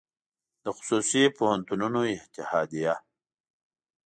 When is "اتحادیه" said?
2.15-2.93